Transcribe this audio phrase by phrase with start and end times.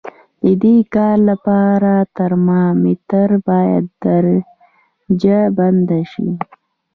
[0.43, 6.29] د دې کار لپاره ترمامتر باید درجه بندي شي.